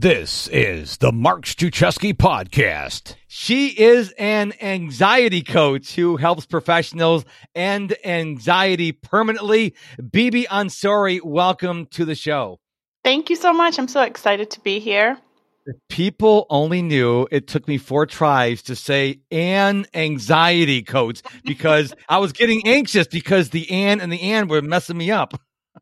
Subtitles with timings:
[0.00, 3.16] This is the Mark Struczewski podcast.
[3.26, 9.74] She is an anxiety coach who helps professionals end anxiety permanently.
[10.12, 12.60] Bibi Onsori, welcome to the show.
[13.02, 13.76] Thank you so much.
[13.76, 15.18] I'm so excited to be here.
[15.66, 21.92] If people only knew it took me four tries to say an anxiety coach because
[22.08, 25.34] I was getting anxious because the an and the and were messing me up.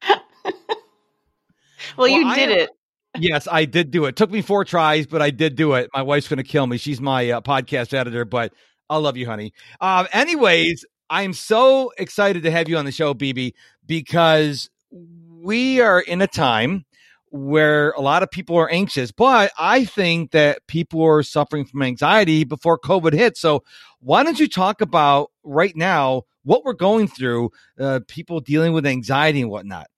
[0.09, 0.23] well,
[1.99, 2.71] well, you did it
[3.19, 4.17] yes, I did do it.
[4.17, 5.91] Took me four tries, but I did do it.
[5.95, 6.79] My wife's going to kill me.
[6.79, 8.53] She's my uh, podcast editor, but
[8.89, 9.53] I love you, honey.
[9.81, 13.55] Uh, anyways, I'm so excited to have you on the show, Bibi,
[13.87, 16.85] because we are in a time
[17.31, 21.83] where a lot of people are anxious, but I think that people are suffering from
[21.83, 23.37] anxiety before COVID hit.
[23.37, 23.63] So,
[24.01, 28.87] why don't you talk about right now what we're going through, uh, people dealing with
[28.87, 29.89] anxiety and whatnot?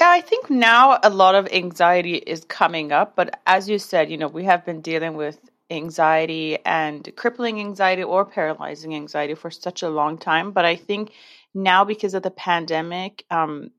[0.00, 4.10] Yeah, I think now a lot of anxiety is coming up, but as you said,
[4.10, 5.40] you know, we have been dealing with
[5.70, 10.52] anxiety and crippling anxiety or paralyzing anxiety for such a long time.
[10.52, 11.12] But I think
[11.52, 13.70] now, because of the pandemic, um,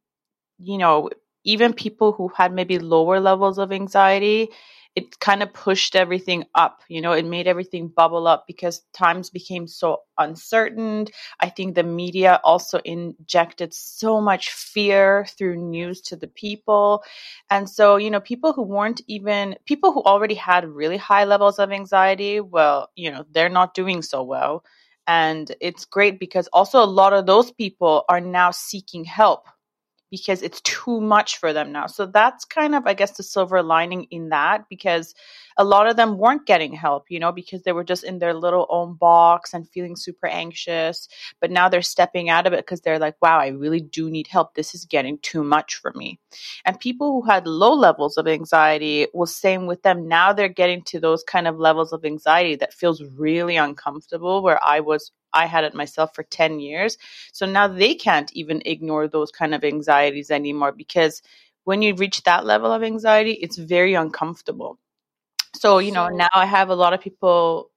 [0.60, 1.10] you know,
[1.46, 4.50] even people who had maybe lower levels of anxiety,
[5.00, 9.30] it kind of pushed everything up you know it made everything bubble up because times
[9.30, 11.08] became so uncertain.
[11.40, 17.04] I think the media also injected so much fear through news to the people.
[17.50, 21.60] And so you know people who weren't even people who already had really high levels
[21.60, 24.64] of anxiety well you know they're not doing so well.
[25.08, 29.48] And it's great because also a lot of those people are now seeking help
[30.12, 31.88] because it's too much for them now.
[31.88, 35.14] So that's kind of, I guess, the silver lining in that because
[35.58, 38.34] a lot of them weren't getting help, you know, because they were just in their
[38.34, 41.08] little own box and feeling super anxious.
[41.42, 44.28] But now they're stepping out of it because they're like, wow, I really do need
[44.28, 44.54] help.
[44.54, 46.20] This is getting too much for me.
[46.66, 50.08] And people who had low levels of anxiety was same with them.
[50.08, 54.60] Now they're getting to those kind of levels of anxiety that feels really uncomfortable where
[54.64, 56.98] I was I had it myself for 10 years.
[57.32, 61.22] So now they can't even ignore those kind of anxieties anymore because
[61.64, 64.80] when you reach that level of anxiety, it's very uncomfortable.
[65.56, 67.72] So, you know, now I have a lot of people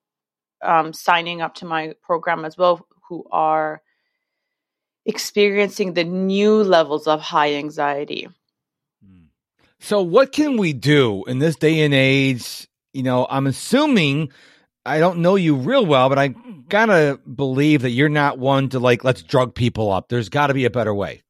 [0.63, 3.83] um, signing up to my program as well who are
[5.05, 8.29] experiencing the new levels of high anxiety.
[9.05, 9.25] Hmm.
[9.81, 12.69] So, what can we do in this day and age?
[12.93, 14.31] You know, I'm assuming
[14.85, 16.29] I don't know you real well, but I
[16.69, 20.09] gotta believe that you're not one to like let's drug people up.
[20.09, 21.23] There's got to be a better way.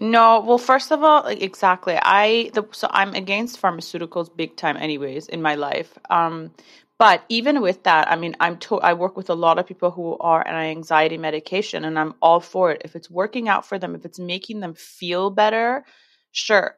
[0.00, 1.96] No, well, first of all, like, exactly.
[2.00, 5.96] I the, so I'm against pharmaceuticals big time, anyways, in my life.
[6.10, 6.52] Um,
[6.98, 9.90] but even with that, I mean, I'm to- I work with a lot of people
[9.90, 12.82] who are on anxiety medication, and I'm all for it.
[12.84, 15.84] If it's working out for them, if it's making them feel better,
[16.32, 16.76] sure.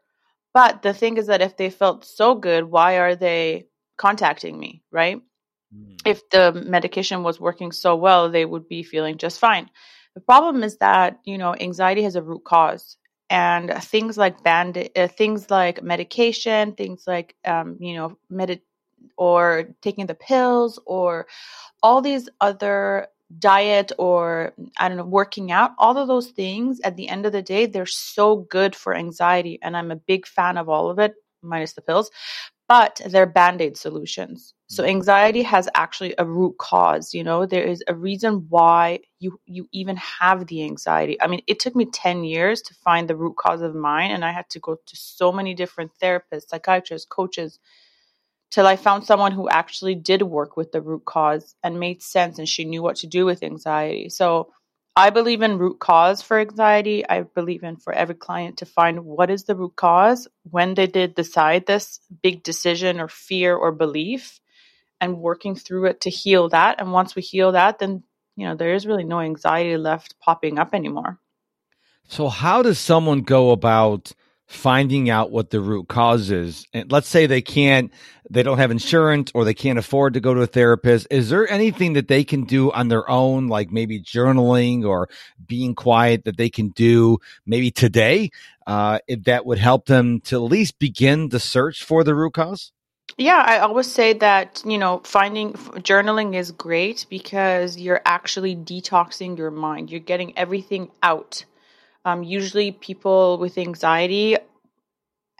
[0.53, 3.66] But the thing is that if they felt so good, why are they
[3.98, 5.20] contacting me, right?
[5.75, 6.00] Mm.
[6.04, 9.71] If the medication was working so well, they would be feeling just fine.
[10.15, 12.97] The problem is that, you know, anxiety has a root cause
[13.28, 18.60] and things like band uh, things like medication, things like um, you know, med
[19.16, 21.27] or taking the pills or
[21.83, 26.97] all these other diet or I don't know, working out, all of those things at
[26.97, 29.59] the end of the day, they're so good for anxiety.
[29.62, 32.10] And I'm a big fan of all of it, minus the pills
[32.69, 34.88] but they're band-aid solutions so mm.
[34.88, 39.69] anxiety has actually a root cause you know there is a reason why you you
[39.72, 43.37] even have the anxiety i mean it took me 10 years to find the root
[43.37, 47.59] cause of mine and i had to go to so many different therapists psychiatrists coaches
[48.50, 52.38] till i found someone who actually did work with the root cause and made sense
[52.38, 54.50] and she knew what to do with anxiety so
[54.98, 57.06] I believe in root cause for anxiety.
[57.06, 60.87] I believe in for every client to find what is the root cause when they
[60.87, 64.41] did decide this big decision or fear or belief
[65.00, 66.80] and working through it to heal that.
[66.80, 68.02] And once we heal that, then,
[68.36, 71.18] you know, there is really no anxiety left popping up anymore.
[72.08, 74.12] So, how does someone go about
[74.46, 76.66] finding out what the root cause is.
[76.72, 77.92] And let's say they can't,
[78.30, 81.09] they don't have insurance or they can't afford to go to a therapist.
[81.10, 85.09] Is there anything that they can do on their own, like maybe journaling or
[85.44, 88.30] being quiet that they can do maybe today
[88.66, 92.72] uh, that would help them to at least begin the search for the root cause?
[93.18, 99.38] Yeah, I always say that, you know, finding journaling is great because you're actually detoxing
[99.38, 99.91] your mind.
[99.91, 101.44] You're getting everything out
[102.06, 104.36] um, usually, people with anxiety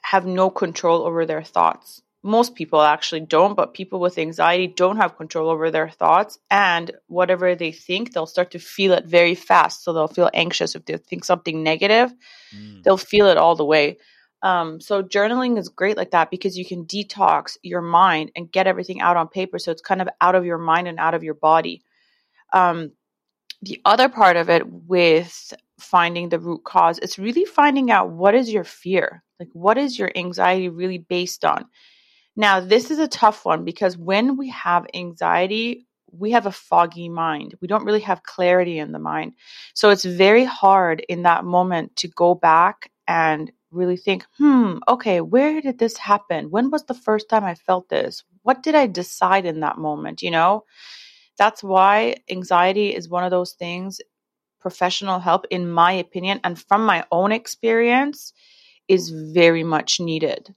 [0.03, 2.03] have no control over their thoughts.
[2.25, 6.41] Most people actually don't, but people with anxiety don't have control over their thoughts.
[6.51, 9.85] And whatever they think, they'll start to feel it very fast.
[9.85, 12.13] So they'll feel anxious if they think something negative,
[12.53, 12.83] mm.
[12.83, 13.99] they'll feel it all the way.
[14.47, 18.69] Um, so journaling is great like that because you can detox your mind and get
[18.69, 19.59] everything out on paper.
[19.59, 21.83] So it's kind of out of your mind and out of your body.
[22.53, 22.93] Um,
[23.61, 28.37] the other part of it with finding the root cause, it's really finding out what
[28.37, 29.25] is your fear?
[29.41, 31.67] Like, what is your anxiety really based on?
[32.37, 37.09] Now, this is a tough one because when we have anxiety, we have a foggy
[37.09, 37.57] mind.
[37.61, 39.33] We don't really have clarity in the mind.
[39.75, 45.21] So it's very hard in that moment to go back and really think, hmm, okay,
[45.21, 46.51] where did this happen?
[46.51, 48.25] When was the first time I felt this?
[48.43, 50.23] What did I decide in that moment?
[50.23, 50.65] You know,
[51.39, 54.01] that's why anxiety is one of those things,
[54.61, 58.33] professional help, in my opinion, and from my own experience,
[58.89, 60.55] is very much needed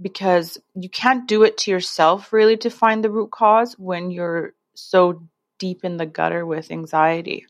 [0.00, 4.52] because you can't do it to yourself really to find the root cause when you're
[4.74, 5.22] so
[5.58, 7.46] deep in the gutter with anxiety.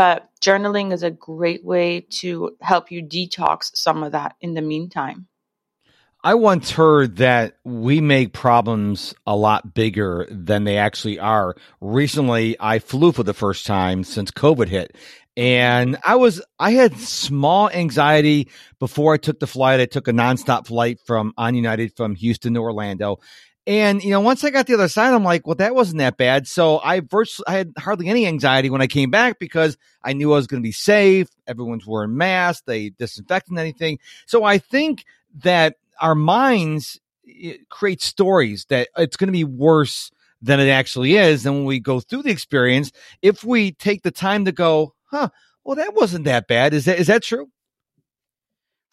[0.00, 4.62] But journaling is a great way to help you detox some of that in the
[4.62, 5.26] meantime.
[6.24, 11.54] I once heard that we make problems a lot bigger than they actually are.
[11.82, 14.96] Recently, I flew for the first time since COVID hit.
[15.36, 18.48] And I was, I had small anxiety
[18.78, 19.80] before I took the flight.
[19.80, 23.18] I took a nonstop flight from on United from Houston to Orlando.
[23.66, 26.16] And you know, once I got the other side, I'm like, well, that wasn't that
[26.16, 26.48] bad.
[26.48, 30.32] So I virtually, I had hardly any anxiety when I came back because I knew
[30.32, 31.28] I was going to be safe.
[31.46, 32.62] Everyone's wearing masks.
[32.66, 33.98] They disinfecting anything.
[34.26, 35.04] So I think
[35.42, 36.98] that our minds
[37.68, 40.10] create stories that it's going to be worse
[40.42, 41.44] than it actually is.
[41.44, 42.90] And when we go through the experience,
[43.20, 45.28] if we take the time to go, huh,
[45.64, 46.72] well, that wasn't that bad.
[46.72, 47.50] Is that, is that true?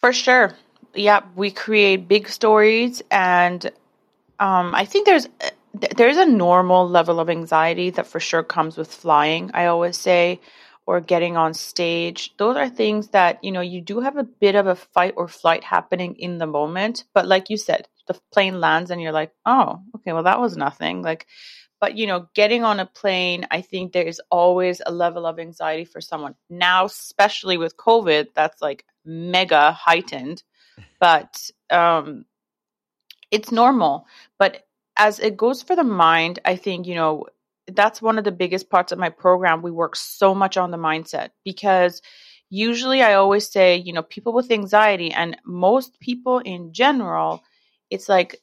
[0.00, 0.54] For sure.
[0.94, 1.22] Yeah.
[1.34, 3.72] We create big stories and,
[4.38, 5.28] um, I think there's,
[5.96, 9.50] there's a normal level of anxiety that for sure comes with flying.
[9.54, 10.40] I always say,
[10.86, 12.34] or getting on stage.
[12.38, 15.28] Those are things that, you know, you do have a bit of a fight or
[15.28, 17.04] flight happening in the moment.
[17.12, 20.56] But like you said, the plane lands and you're like, oh, okay, well, that was
[20.56, 21.02] nothing.
[21.02, 21.26] Like,
[21.78, 25.38] but, you know, getting on a plane, I think there is always a level of
[25.38, 26.36] anxiety for someone.
[26.48, 30.42] Now, especially with COVID, that's like mega heightened.
[30.98, 32.24] But um,
[33.30, 34.06] it's normal.
[34.38, 34.66] But
[34.96, 37.26] as it goes for the mind, I think, you know,
[37.68, 39.62] that's one of the biggest parts of my program.
[39.62, 42.02] We work so much on the mindset because
[42.50, 47.42] usually I always say, you know, people with anxiety and most people in general,
[47.90, 48.40] it's like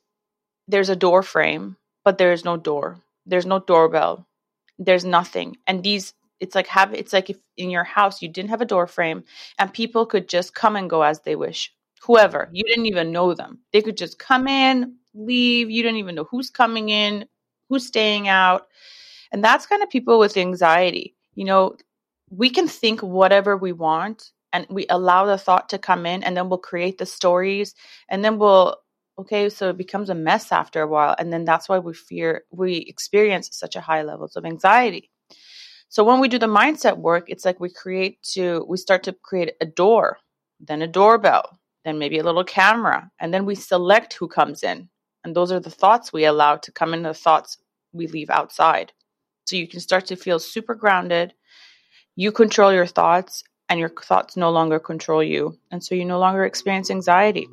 [0.67, 3.01] there's a door frame, but there is no door.
[3.25, 4.27] There's no doorbell.
[4.77, 5.57] There's nothing.
[5.67, 8.65] And these it's like have it's like if in your house you didn't have a
[8.65, 9.23] door frame
[9.57, 11.73] and people could just come and go as they wish.
[12.03, 13.59] Whoever, you didn't even know them.
[13.73, 17.25] They could just come in, leave, you don't even know who's coming in,
[17.69, 18.67] who's staying out
[19.31, 21.15] and that's kind of people with anxiety.
[21.33, 21.75] You know,
[22.29, 26.37] we can think whatever we want and we allow the thought to come in and
[26.37, 27.75] then we'll create the stories
[28.09, 28.77] and then we'll
[29.19, 32.43] okay so it becomes a mess after a while and then that's why we fear
[32.51, 35.09] we experience such a high levels of anxiety
[35.89, 39.13] so when we do the mindset work it's like we create to we start to
[39.13, 40.17] create a door
[40.59, 44.89] then a doorbell then maybe a little camera and then we select who comes in
[45.23, 47.57] and those are the thoughts we allow to come in the thoughts
[47.93, 48.91] we leave outside
[49.45, 51.33] so you can start to feel super grounded.
[52.15, 55.57] You control your thoughts, and your thoughts no longer control you.
[55.71, 57.47] And so you no longer experience anxiety.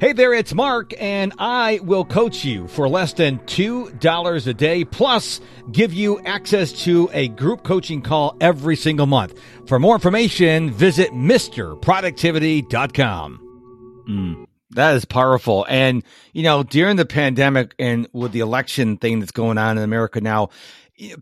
[0.00, 4.84] Hey there, it's Mark, and I will coach you for less than $2 a day,
[4.84, 9.40] plus give you access to a group coaching call every single month.
[9.66, 13.43] For more information, visit MrProductivity.com.
[14.08, 15.66] Mm, that is powerful.
[15.68, 19.84] And, you know, during the pandemic and with the election thing that's going on in
[19.84, 20.50] America now,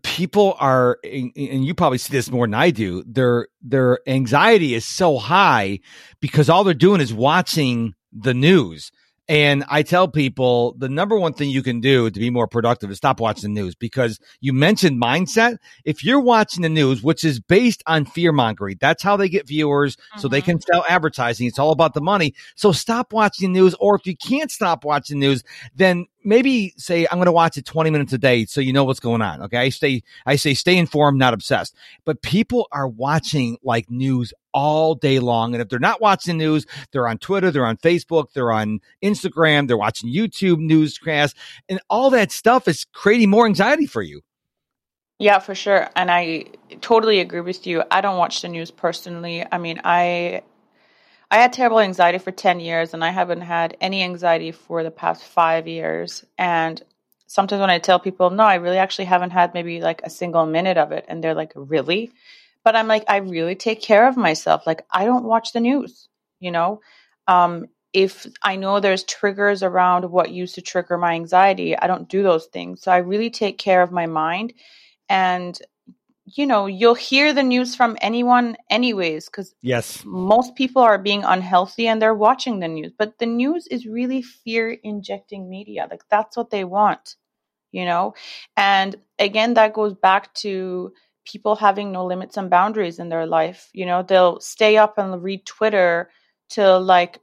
[0.03, 4.85] people are and you probably see this more than I do their their anxiety is
[4.85, 5.79] so high
[6.19, 8.91] because all they're doing is watching the news
[9.29, 12.91] and I tell people the number one thing you can do to be more productive
[12.91, 15.57] is stop watching the news because you mentioned mindset.
[15.85, 19.47] If you're watching the news, which is based on fear mongering, that's how they get
[19.47, 20.19] viewers mm-hmm.
[20.19, 20.51] so they mm-hmm.
[20.51, 21.47] can sell advertising.
[21.47, 22.33] It's all about the money.
[22.55, 23.75] So stop watching the news.
[23.79, 27.55] Or if you can't stop watching the news, then maybe say I'm going to watch
[27.57, 29.41] it 20 minutes a day so you know what's going on.
[29.43, 29.57] Okay.
[29.57, 31.75] I stay, I say stay informed, not obsessed.
[32.03, 35.53] But people are watching like news all day long.
[35.53, 39.67] And if they're not watching news, they're on Twitter, they're on Facebook, they're on Instagram,
[39.67, 41.37] they're watching YouTube newscasts,
[41.69, 44.21] and all that stuff is creating more anxiety for you.
[45.19, 45.89] Yeah, for sure.
[45.95, 46.45] And I
[46.81, 47.83] totally agree with you.
[47.91, 49.45] I don't watch the news personally.
[49.51, 50.41] I mean, I
[51.31, 54.91] I had terrible anxiety for 10 years and I haven't had any anxiety for the
[54.91, 56.25] past 5 years.
[56.37, 56.81] And
[57.27, 60.45] sometimes when I tell people, "No, I really actually haven't had maybe like a single
[60.45, 62.11] minute of it." And they're like, "Really?"
[62.63, 64.65] But I'm like, I really take care of myself.
[64.65, 66.07] Like, I don't watch the news,
[66.39, 66.81] you know?
[67.27, 72.09] Um, if I know there's triggers around what used to trigger my anxiety, I don't
[72.09, 72.81] do those things.
[72.81, 74.53] So I really take care of my mind.
[75.09, 75.59] And,
[76.25, 81.23] you know, you'll hear the news from anyone, anyways, because yes, most people are being
[81.23, 82.93] unhealthy and they're watching the news.
[82.97, 85.87] But the news is really fear injecting media.
[85.91, 87.15] Like that's what they want,
[87.71, 88.15] you know?
[88.57, 90.93] And again, that goes back to
[91.25, 93.69] people having no limits and boundaries in their life.
[93.73, 96.09] You know, they'll stay up and read Twitter
[96.49, 97.19] till like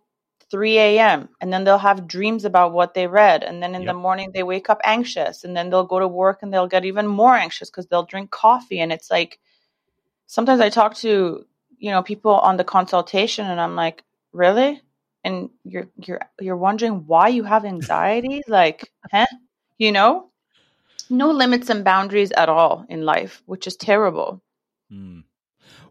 [0.51, 1.29] 3 a.m.
[1.41, 3.45] and then they'll have dreams about what they read.
[3.45, 3.91] And then in yep.
[3.91, 6.85] the morning they wake up anxious and then they'll go to work and they'll get
[6.85, 8.81] even more anxious because they'll drink coffee.
[8.81, 9.39] And it's like
[10.27, 11.47] sometimes I talk to,
[11.79, 14.03] you know, people on the consultation and I'm like,
[14.33, 14.83] really?
[15.23, 18.43] And you're you're you're wondering why you have anxiety?
[18.49, 19.27] like, huh?
[19.79, 20.30] You know?
[21.11, 24.43] No limits and boundaries at all in life, which is terrible.
[24.93, 25.25] Mm.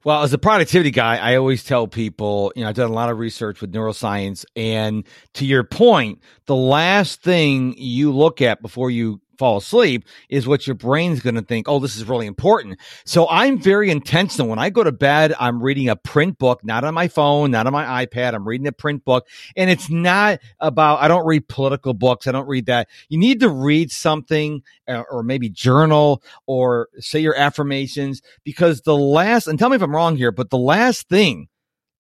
[0.05, 3.09] Well, as a productivity guy, I always tell people, you know, I've done a lot
[3.09, 4.45] of research with neuroscience.
[4.55, 10.45] And to your point, the last thing you look at before you fall asleep is
[10.45, 12.77] what your brain's going to think, oh, this is really important.
[13.05, 14.49] So I'm very intentional.
[14.49, 17.65] When I go to bed, I'm reading a print book, not on my phone, not
[17.65, 18.33] on my iPad.
[18.35, 19.27] I'm reading a print book.
[19.55, 22.27] And it's not about, I don't read political books.
[22.27, 22.89] I don't read that.
[23.07, 28.97] You need to read something uh, or maybe journal or say your affirmations because the
[28.97, 31.47] last, and tell me if I'm wrong here, but the last thing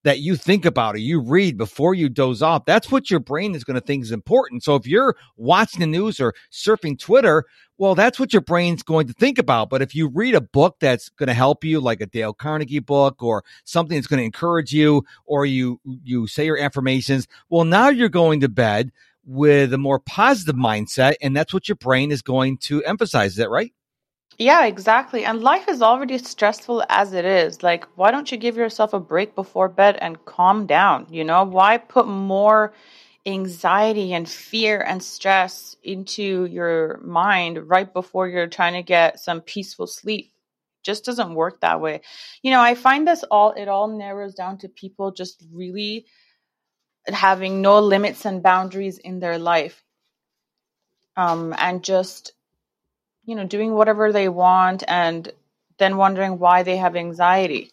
[0.03, 3.55] that you think about or you read before you doze off, that's what your brain
[3.55, 4.63] is going to think is important.
[4.63, 7.45] So if you're watching the news or surfing Twitter,
[7.77, 9.69] well, that's what your brain's going to think about.
[9.69, 12.79] But if you read a book that's going to help you, like a Dale Carnegie
[12.79, 17.65] book or something that's going to encourage you, or you, you say your affirmations, well,
[17.65, 18.91] now you're going to bed
[19.25, 21.15] with a more positive mindset.
[21.21, 23.31] And that's what your brain is going to emphasize.
[23.31, 23.73] Is that right?
[24.39, 25.25] Yeah, exactly.
[25.25, 27.61] And life is already stressful as it is.
[27.61, 31.07] Like, why don't you give yourself a break before bed and calm down?
[31.11, 32.73] You know, why put more
[33.25, 39.41] anxiety and fear and stress into your mind right before you're trying to get some
[39.41, 40.31] peaceful sleep?
[40.83, 42.01] Just doesn't work that way.
[42.41, 46.05] You know, I find this all, it all narrows down to people just really
[47.09, 49.83] having no limits and boundaries in their life.
[51.15, 52.33] Um, and just
[53.29, 55.31] you know, doing whatever they want and
[55.77, 57.71] then wondering why they have anxiety.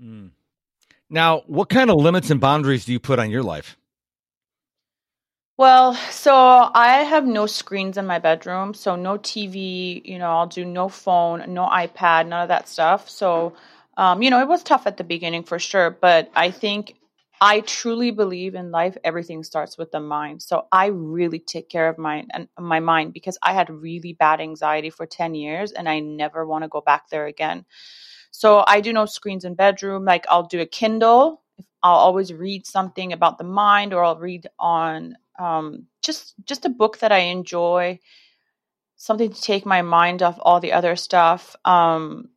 [0.00, 0.30] Mm.
[1.10, 3.76] Now, what kind of limits and boundaries do you put on your life?
[5.58, 10.46] Well, so I have no screens in my bedroom, so no TV, you know, I'll
[10.46, 13.10] do no phone, no iPad, none of that stuff.
[13.10, 13.54] So,
[13.96, 16.94] um, you know, it was tough at the beginning for sure, but I think
[17.44, 20.40] I truly believe in life everything starts with the mind.
[20.42, 24.40] So I really take care of my and my mind because I had really bad
[24.40, 27.66] anxiety for 10 years and I never want to go back there again.
[28.30, 30.04] So I do no screens in bedroom.
[30.04, 31.42] Like I'll do a Kindle.
[31.82, 36.68] I'll always read something about the mind or I'll read on um, just just a
[36.68, 37.98] book that I enjoy,
[38.94, 41.56] something to take my mind off all the other stuff.
[41.64, 42.28] Um,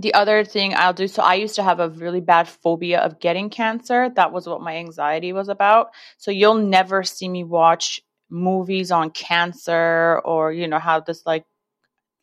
[0.00, 3.20] the other thing I'll do so I used to have a really bad phobia of
[3.20, 4.10] getting cancer.
[4.16, 5.90] That was what my anxiety was about.
[6.18, 11.44] So you'll never see me watch movies on cancer or you know how this like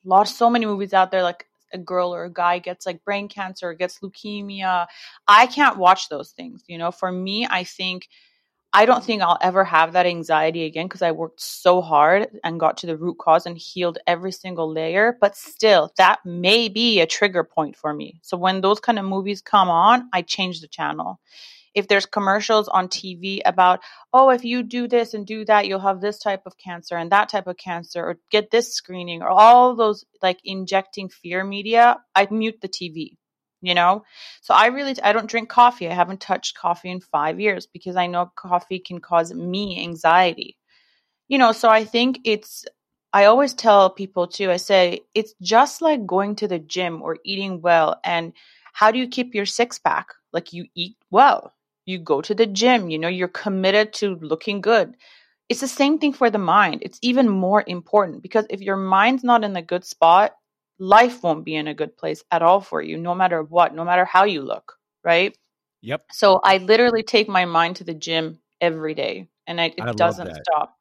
[0.05, 3.27] lot so many movies out there like a girl or a guy gets like brain
[3.27, 4.88] cancer or gets leukemia.
[5.27, 6.91] I can't watch those things, you know.
[6.91, 8.07] For me, I think
[8.74, 12.59] I don't think I'll ever have that anxiety again because I worked so hard and
[12.59, 15.17] got to the root cause and healed every single layer.
[15.19, 18.19] But still, that may be a trigger point for me.
[18.24, 21.19] So when those kind of movies come on, I change the channel.
[21.74, 23.81] If there's commercials on TV about,
[24.12, 27.12] oh, if you do this and do that, you'll have this type of cancer and
[27.12, 31.97] that type of cancer, or get this screening, or all those like injecting fear media,
[32.15, 33.17] I mute the TV
[33.62, 34.04] you know?
[34.42, 35.88] So i really i don't drink coffee.
[35.90, 40.58] I haven't touched coffee in 5 years because i know coffee can cause me anxiety.
[41.28, 42.66] You know so i think it's
[43.14, 47.18] i always tell people too i say it's just like going to the gym or
[47.26, 48.34] eating well and
[48.74, 50.08] how do you keep your six pack?
[50.32, 51.54] Like you eat well.
[51.88, 54.96] You go to the gym you know you're committed to looking good.
[55.50, 56.82] It's the same thing for the mind.
[56.84, 60.34] It's even more important because if your mind's not in a good spot
[60.79, 63.84] life won't be in a good place at all for you, no matter what, no
[63.84, 65.38] matter how you look, right?
[65.81, 66.05] Yep.
[66.12, 69.93] So I literally take my mind to the gym every day and I, it I
[69.93, 70.74] doesn't stop.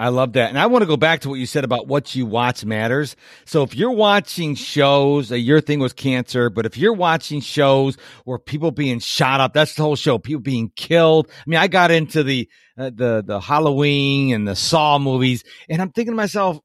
[0.00, 0.48] I love that.
[0.48, 3.14] And I want to go back to what you said about what you watch matters.
[3.44, 7.96] So if you're watching shows, uh, your thing was cancer, but if you're watching shows
[8.24, 11.28] where people being shot up, that's the whole show, people being killed.
[11.30, 15.80] I mean, I got into the, uh, the, the Halloween and the Saw movies and
[15.80, 16.58] I'm thinking to myself,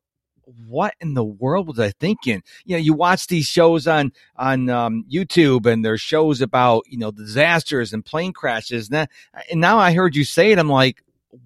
[0.67, 2.43] what in the world was I thinking?
[2.65, 6.97] You know, you watch these shows on on um, YouTube, and there's shows about you
[6.97, 9.09] know disasters and plane crashes, and, that,
[9.51, 10.59] and now I heard you say it.
[10.59, 11.03] I'm like,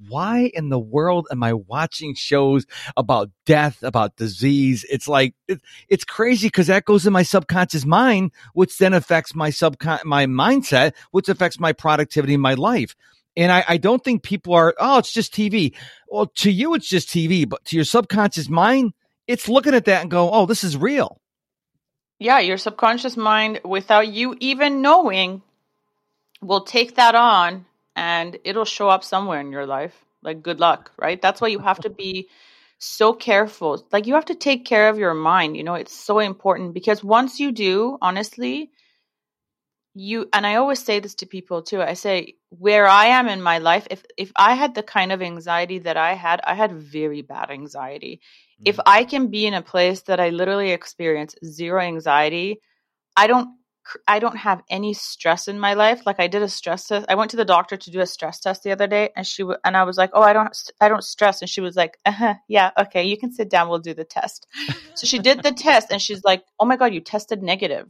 [0.07, 4.86] why in the world am I watching shows about death, about disease?
[4.89, 9.36] It's like it, it's crazy because that goes in my subconscious mind, which then affects
[9.36, 12.95] my subcon my mindset, which affects my productivity in my life.
[13.36, 15.75] And I, I don't think people are, oh, it's just TV.
[16.08, 18.94] Well, to you, it's just TV, but to your subconscious mind,
[19.28, 21.20] it's looking at that and go, oh, this is real.
[22.20, 25.42] Yeah, your subconscious mind, without you even knowing,
[26.42, 29.94] will take that on and it'll show up somewhere in your life.
[30.22, 31.22] Like, good luck, right?
[31.22, 32.30] That's why you have to be
[32.78, 33.86] so careful.
[33.92, 35.58] Like, you have to take care of your mind.
[35.58, 38.72] You know, it's so important because once you do, honestly,
[39.95, 41.81] you and I always say this to people too.
[41.81, 45.21] I say where I am in my life, if if I had the kind of
[45.21, 48.21] anxiety that I had, I had very bad anxiety.
[48.55, 48.63] Mm-hmm.
[48.65, 52.59] If I can be in a place that I literally experience zero anxiety,
[53.15, 53.50] I don't
[54.07, 56.05] I don't have any stress in my life.
[56.05, 57.05] Like I did a stress test.
[57.09, 59.43] I went to the doctor to do a stress test the other day, and she
[59.43, 61.97] w- and I was like, "Oh, I don't, I don't stress." And she was like,
[62.05, 63.69] uh-huh, "Yeah, okay, you can sit down.
[63.69, 64.47] We'll do the test."
[64.95, 67.88] so she did the test, and she's like, "Oh my god, you tested negative."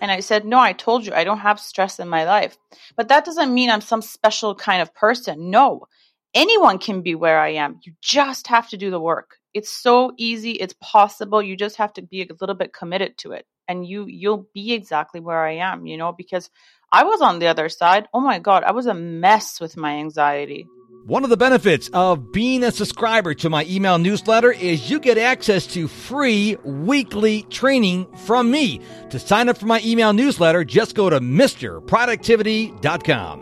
[0.00, 2.56] And I said, "No, I told you I don't have stress in my life."
[2.96, 5.50] But that doesn't mean I'm some special kind of person.
[5.50, 5.86] No,
[6.34, 7.80] anyone can be where I am.
[7.82, 9.36] You just have to do the work.
[9.54, 10.52] It's so easy.
[10.52, 11.42] It's possible.
[11.42, 14.72] You just have to be a little bit committed to it and you you'll be
[14.72, 16.50] exactly where I am, you know, because
[16.90, 18.08] I was on the other side.
[18.14, 20.66] Oh my god, I was a mess with my anxiety.
[21.08, 25.16] One of the benefits of being a subscriber to my email newsletter is you get
[25.16, 28.82] access to free weekly training from me.
[29.08, 33.40] To sign up for my email newsletter, just go to MrProductivity.com.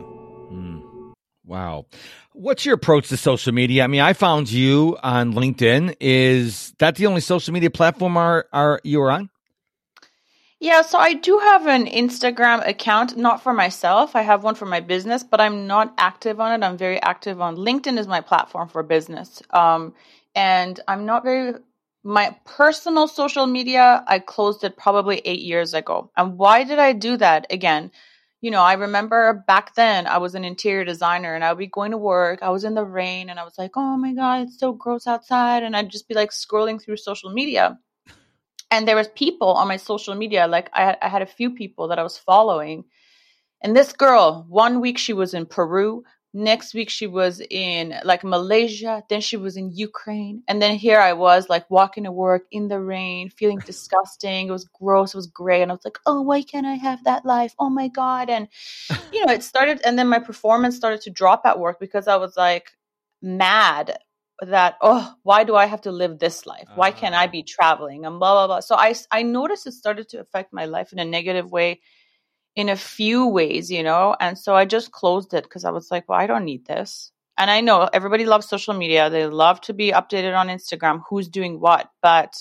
[0.53, 1.13] Mm,
[1.45, 1.87] wow.
[2.35, 3.83] What's your approach to social media?
[3.83, 5.97] I mean, I found you on LinkedIn.
[5.99, 9.29] Is that the only social media platform are, are you are on?
[10.61, 14.17] Yeah, so I do have an Instagram account, not for myself.
[14.17, 16.65] I have one for my business, but I'm not active on it.
[16.65, 19.43] I'm very active on LinkedIn is my platform for business.
[19.51, 19.93] Um,
[20.35, 21.55] and I'm not very
[22.05, 26.11] my personal social media, I closed it probably 8 years ago.
[26.17, 27.47] And why did I do that?
[27.51, 27.91] Again,
[28.41, 31.67] you know, I remember back then I was an interior designer and I would be
[31.67, 32.39] going to work.
[32.43, 35.07] I was in the rain and I was like, "Oh my god, it's so gross
[35.09, 37.77] outside." And I'd just be like scrolling through social media
[38.71, 41.89] and there was people on my social media like I, I had a few people
[41.89, 42.85] that i was following.
[43.63, 48.23] And this girl one week she was in peru next week she was in like
[48.23, 52.43] malaysia then she was in ukraine and then here i was like walking to work
[52.53, 54.49] in the rain feeling disgusting.
[54.49, 57.03] It was gross it was gray and i was like oh why can't i have
[57.05, 57.55] that life?
[57.59, 58.29] Oh my god.
[58.29, 58.49] And
[59.13, 62.17] you know it started and then my performance started to drop at work because i
[62.17, 62.73] was like
[63.23, 63.99] mad
[64.41, 66.69] that oh why do i have to live this life?
[66.75, 67.29] Why can't i ah.
[67.29, 68.05] be traveling?
[68.05, 68.61] And blah blah blah.
[68.61, 71.81] So i i noticed it started to affect my life in a negative way
[72.55, 74.15] in a few ways you know?
[74.19, 77.13] And so i just closed it because i was like well i don't need this.
[77.39, 79.09] And i know everybody loves social media.
[79.09, 82.35] They love to be updated on instagram who's doing what but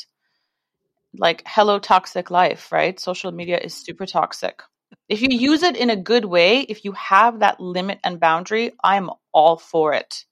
[1.18, 3.00] like hello toxic life right?
[3.00, 4.62] Social media is super toxic.
[5.08, 8.74] If you use it in a good way if you have that limit and boundary
[8.84, 10.26] i'm all for it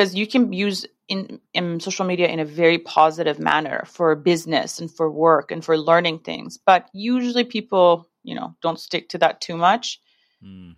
[0.00, 4.80] because you can use in, in social media in a very positive manner for business
[4.80, 9.18] and for work and for learning things but usually people you know don't stick to
[9.18, 10.00] that too much
[10.42, 10.74] mm.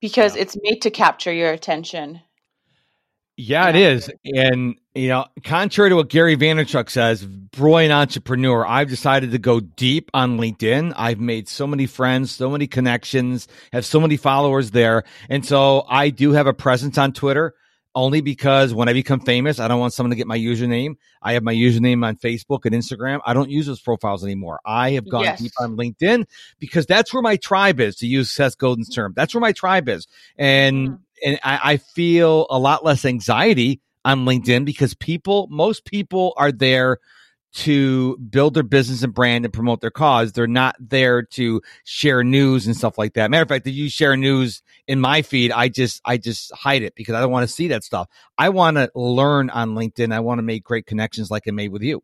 [0.00, 0.42] because yeah.
[0.42, 2.20] it's made to capture your attention
[3.38, 4.10] yeah, it is.
[4.24, 9.60] And, you know, contrary to what Gary Vaynerchuk says, brilliant entrepreneur, I've decided to go
[9.60, 10.94] deep on LinkedIn.
[10.96, 15.04] I've made so many friends, so many connections, have so many followers there.
[15.28, 17.54] And so I do have a presence on Twitter
[17.96, 20.96] only because when I become famous, I don't want someone to get my username.
[21.22, 23.20] I have my username on Facebook and Instagram.
[23.24, 24.60] I don't use those profiles anymore.
[24.66, 25.40] I have gone yes.
[25.40, 26.26] deep on LinkedIn
[26.58, 29.14] because that's where my tribe is, to use Seth Godin's term.
[29.16, 30.06] That's where my tribe is.
[30.36, 30.98] And, mm.
[31.24, 36.52] and I, I feel a lot less anxiety on LinkedIn because people, most people are
[36.52, 36.98] there
[37.56, 40.32] to build their business and brand and promote their cause.
[40.32, 43.30] They're not there to share news and stuff like that.
[43.30, 46.82] Matter of fact, if you share news in my feed, I just I just hide
[46.82, 48.08] it because I don't want to see that stuff.
[48.36, 50.12] I want to learn on LinkedIn.
[50.12, 52.02] I want to make great connections like I made with you.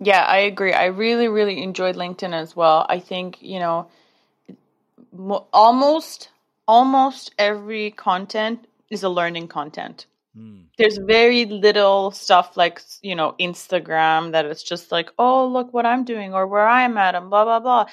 [0.00, 0.72] Yeah, I agree.
[0.72, 2.84] I really really enjoyed LinkedIn as well.
[2.88, 3.88] I think, you know,
[5.52, 6.30] almost
[6.66, 10.06] almost every content is a learning content.
[10.36, 10.66] Mm.
[10.78, 15.86] There's very little stuff like, you know, Instagram that it's just like, oh, look what
[15.86, 17.86] I'm doing or where I'm at and blah, blah, blah.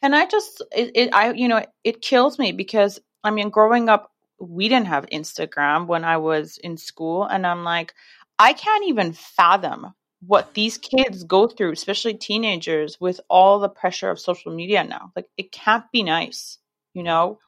[0.00, 3.88] And I just, it, it I, you know, it kills me because, I mean, growing
[3.88, 7.24] up, we didn't have Instagram when I was in school.
[7.24, 7.94] And I'm like,
[8.38, 14.10] I can't even fathom what these kids go through, especially teenagers, with all the pressure
[14.10, 15.12] of social media now.
[15.16, 16.58] Like, it can't be nice,
[16.94, 17.38] you know?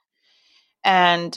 [0.82, 1.36] And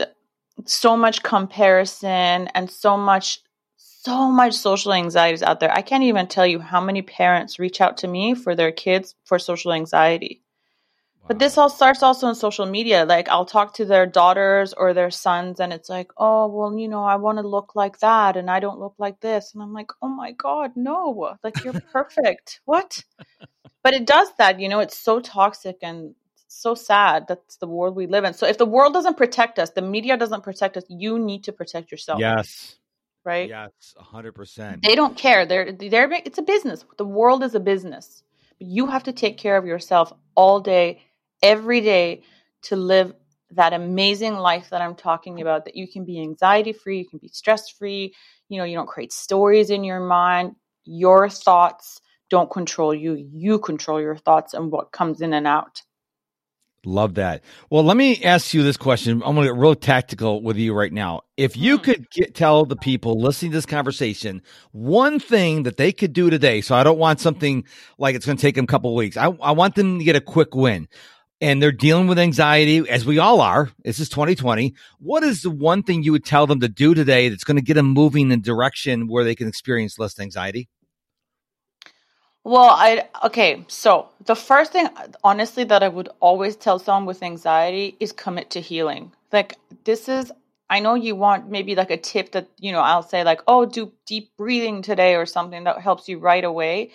[0.66, 3.42] so much comparison and so much
[3.78, 5.72] so much social anxieties out there.
[5.72, 9.16] I can't even tell you how many parents reach out to me for their kids
[9.24, 10.42] for social anxiety.
[11.28, 13.06] But this all starts also in social media.
[13.06, 16.90] Like I'll talk to their daughters or their sons and it's like, "Oh, well, you
[16.90, 19.74] know, I want to look like that and I don't look like this." And I'm
[19.74, 21.38] like, "Oh my god, no.
[21.44, 23.04] Like you're perfect." what?
[23.84, 26.16] But it does that, you know, it's so toxic and
[26.54, 27.26] so sad.
[27.28, 28.34] That's the world we live in.
[28.34, 31.52] So if the world doesn't protect us, the media doesn't protect us, you need to
[31.52, 32.20] protect yourself.
[32.20, 32.76] Yes.
[33.26, 33.50] Right?
[33.50, 34.82] Yes, 100%.
[34.82, 35.46] They don't care.
[35.46, 36.84] They're they're it's a business.
[36.98, 38.24] The world is a business.
[38.58, 41.02] But you have to take care of yourself all day
[41.42, 42.24] every day
[42.64, 43.14] to live
[43.52, 47.20] that amazing life that I'm talking about that you can be anxiety free, you can
[47.20, 48.14] be stress free,
[48.50, 50.56] you know, you don't create stories in your mind.
[50.86, 53.14] Your thoughts don't control you.
[53.32, 55.82] You control your thoughts and what comes in and out.
[56.86, 57.44] Love that.
[57.70, 59.24] Well, let me ask you this question.
[59.24, 61.22] I'm going to get real tactical with you right now.
[61.38, 61.84] If you mm.
[61.84, 64.42] could get, tell the people listening to this conversation
[64.74, 67.64] one thing that they could do today, so I don't want something
[67.98, 69.16] like it's going to take them a couple weeks.
[69.16, 70.90] I, I want them to get a quick win
[71.44, 73.70] and they're dealing with anxiety as we all are.
[73.84, 74.74] This is 2020.
[75.00, 77.64] What is the one thing you would tell them to do today that's going to
[77.64, 80.70] get them moving in a direction where they can experience less anxiety?
[82.46, 84.90] Well, I okay, so the first thing
[85.24, 89.14] honestly that I would always tell someone with anxiety is commit to healing.
[89.32, 90.32] Like this is
[90.70, 93.66] I know you want maybe like a tip that, you know, I'll say like, "Oh,
[93.66, 96.92] do deep breathing today or something that helps you right away."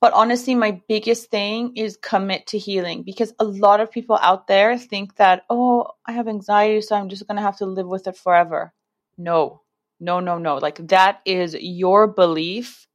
[0.00, 4.46] But honestly, my biggest thing is commit to healing because a lot of people out
[4.46, 7.86] there think that, oh, I have anxiety, so I'm just going to have to live
[7.88, 8.72] with it forever.
[9.18, 9.62] No,
[10.00, 10.56] no, no, no.
[10.58, 12.86] Like that is your belief.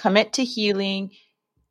[0.00, 1.10] Commit to healing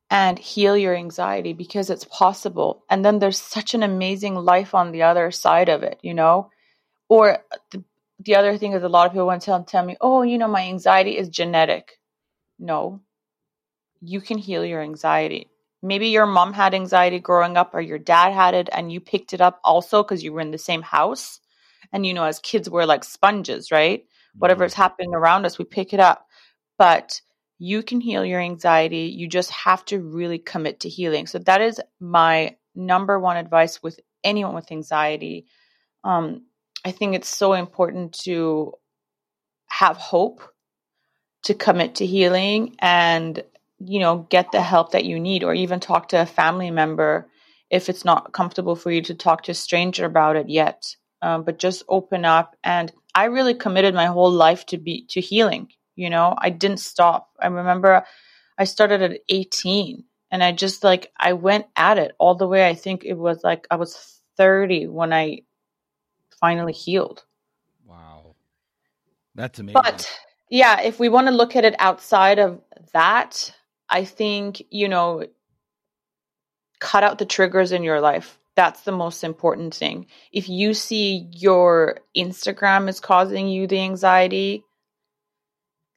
[0.10, 2.84] and heal your anxiety because it's possible.
[2.90, 6.50] And then there's such an amazing life on the other side of it, you know?
[7.10, 7.40] Or
[7.72, 7.84] the,
[8.20, 10.38] the other thing is a lot of people want to tell, tell me, oh, you
[10.38, 12.00] know, my anxiety is genetic.
[12.60, 13.02] No,
[14.02, 15.50] you can heal your anxiety.
[15.84, 19.34] Maybe your mom had anxiety growing up or your dad had it and you picked
[19.34, 21.40] it up also because you were in the same house.
[21.94, 24.02] And you know, as kids, we're like sponges, right?
[24.02, 24.40] Mm-hmm.
[24.40, 26.26] Whatever is happening around us, we pick it up.
[26.78, 27.22] But
[27.60, 29.14] you can heal your anxiety.
[29.16, 31.28] You just have to really commit to healing.
[31.28, 35.48] So that is my number one advice with anyone with anxiety.
[36.04, 36.44] Um,
[36.86, 38.74] I think it's so important to
[39.68, 40.42] have hope,
[41.44, 43.44] to commit to healing, and
[43.80, 47.28] you know, get the help that you need or even talk to a family member
[47.70, 50.96] if it's not comfortable for you to talk to a stranger about it yet.
[51.22, 52.56] Um, but just open up.
[52.64, 55.70] And I really committed my whole life to be to healing.
[55.98, 57.32] You know, I didn't stop.
[57.42, 58.06] I remember
[58.58, 62.68] I started at 18 and I just like I went at it all the way.
[62.68, 65.40] I think it was like I was 30 when I
[66.40, 67.26] finally healed.
[67.86, 68.36] Wow.
[69.36, 69.82] That's amazing.
[69.82, 70.10] But
[70.50, 72.62] yeah, if we want to look at it outside of
[72.94, 73.54] that,
[73.90, 75.26] I think, you know,
[76.80, 78.38] cut out the triggers in your life.
[78.56, 80.08] That's the most important thing.
[80.32, 84.64] If you see your Instagram is causing you the anxiety,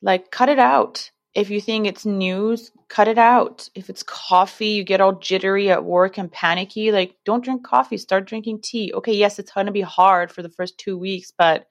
[0.03, 1.11] like cut it out.
[1.33, 3.69] If you think it's news, cut it out.
[3.75, 7.99] If it's coffee, you get all jittery at work and panicky, like don't drink coffee,
[7.99, 8.93] start drinking tea.
[8.93, 11.67] Okay, yes, it's going to be hard for the first 2 weeks, but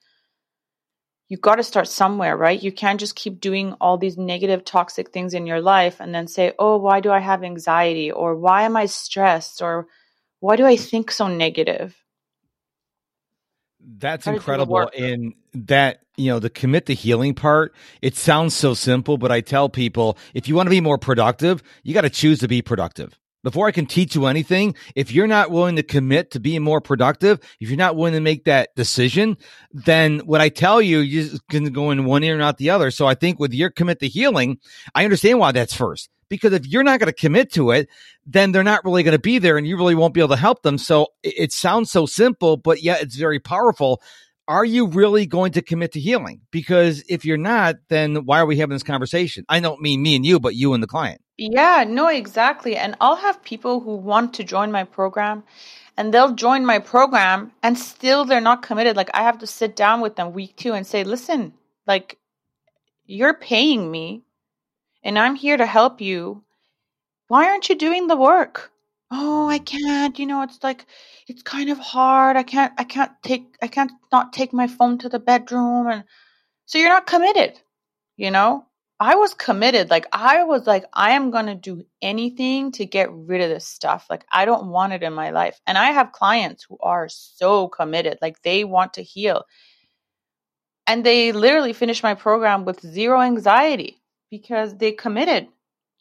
[1.27, 2.63] you've got to start somewhere, right?
[2.63, 6.27] You can't just keep doing all these negative, toxic things in your life and then
[6.27, 8.11] say, oh, why do I have anxiety?
[8.11, 9.61] Or why am I stressed?
[9.61, 9.87] Or
[10.39, 11.95] why do I think so negative?
[13.97, 14.89] That's incredible.
[14.97, 19.41] And that, you know, the commit to healing part, it sounds so simple, but I
[19.41, 22.62] tell people if you want to be more productive, you got to choose to be
[22.62, 23.17] productive.
[23.41, 26.82] Before I can teach you anything, if you're not willing to commit to being more
[26.82, 29.38] productive, if you're not willing to make that decision,
[29.71, 32.91] then what I tell you, you can go in one ear and not the other.
[32.91, 34.58] So I think with your commit to healing,
[34.93, 36.10] I understand why that's first.
[36.27, 37.88] Because if you're not going to commit to it,
[38.25, 40.36] then they're not really going to be there and you really won't be able to
[40.36, 40.77] help them.
[40.77, 44.01] So it sounds so simple, but yet it's very powerful
[44.49, 46.41] are you really going to commit to healing?
[46.49, 49.45] Because if you're not, then why are we having this conversation?
[49.47, 51.21] I don't mean me and you, but you and the client.
[51.38, 52.75] Yeah, no, exactly.
[52.75, 55.43] And I'll have people who want to join my program
[55.95, 58.97] and they'll join my program and still they're not committed.
[58.97, 61.53] Like I have to sit down with them week two and say, listen,
[61.85, 62.17] like
[63.05, 64.23] you're paying me
[65.03, 66.43] and I'm here to help you.
[67.27, 68.71] Why aren't you doing the work?
[69.11, 70.85] Oh i can't you know it's like
[71.27, 74.97] it's kind of hard i can't i can't take i can't not take my phone
[74.97, 76.03] to the bedroom and
[76.65, 77.59] so you're not committed
[78.17, 78.65] you know
[78.99, 79.89] I was committed.
[79.89, 84.05] Like I was like, I am gonna do anything to get rid of this stuff.
[84.09, 85.59] Like I don't want it in my life.
[85.65, 89.45] And I have clients who are so committed, like they want to heal.
[90.85, 95.47] And they literally finish my program with zero anxiety because they committed,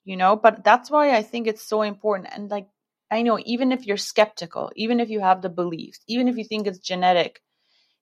[0.05, 0.35] you know.
[0.35, 2.31] But that's why I think it's so important.
[2.33, 2.67] And like
[3.11, 6.45] I know, even if you're skeptical, even if you have the beliefs, even if you
[6.45, 7.41] think it's genetic,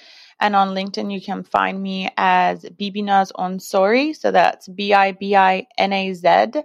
[0.40, 4.14] And on LinkedIn, you can find me as Bibinaz Onsori.
[4.14, 6.62] So that's B I B I N A Z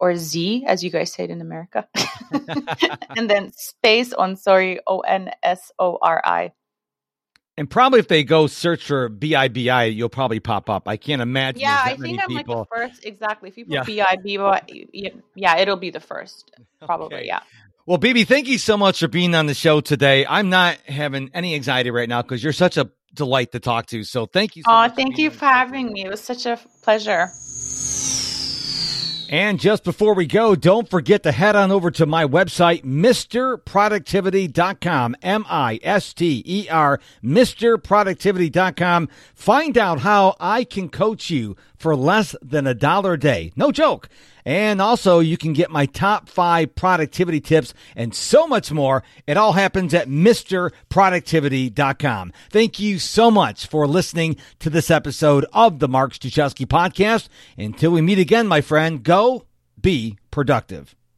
[0.00, 1.86] or Z, as you guys say it in America.
[3.16, 6.52] and then space Onsori, O N S O R I.
[7.58, 10.88] And probably if they go search for BIBI, you'll probably pop up.
[10.88, 11.60] I can't imagine.
[11.60, 12.60] Yeah, I think I'm people.
[12.60, 13.04] like the first.
[13.04, 13.50] Exactly.
[13.50, 14.06] If you put yeah.
[14.16, 16.50] BIBI, yeah, it'll be the first.
[16.80, 17.26] Probably, okay.
[17.26, 17.40] yeah.
[17.84, 20.24] Well, Bibi, thank you so much for being on the show today.
[20.24, 24.04] I'm not having any anxiety right now because you're such a delight to talk to.
[24.04, 24.62] So thank you.
[24.62, 26.04] So oh, thank you for having me.
[26.04, 27.32] It was such a pleasure.
[29.28, 35.16] And just before we go, don't forget to head on over to my website, MrProductivity.com,
[35.22, 39.08] M-I-S-T-E-R, MrProductivity.com.
[39.34, 43.54] Find out how I can coach you for less than a dollar a day.
[43.56, 44.10] No joke.
[44.44, 49.02] And also, you can get my top five productivity tips and so much more.
[49.26, 52.32] It all happens at MrProductivity.com.
[52.50, 57.28] Thank you so much for listening to this episode of the Mark Struczewski podcast.
[57.56, 59.46] Until we meet again, my friend, go
[59.80, 60.94] be productive.